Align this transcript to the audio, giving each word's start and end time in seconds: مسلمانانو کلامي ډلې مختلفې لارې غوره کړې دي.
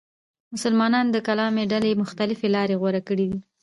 مسلمانانو 0.53 1.23
کلامي 1.27 1.63
ډلې 1.71 1.99
مختلفې 2.03 2.47
لارې 2.55 2.75
غوره 2.81 3.01
کړې 3.07 3.25
دي. 3.31 3.39